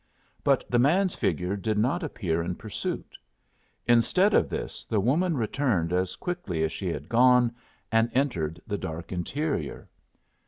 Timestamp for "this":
4.49-4.83